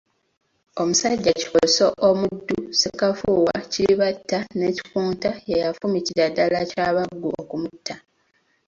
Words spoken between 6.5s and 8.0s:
Kyabaggu okumutta.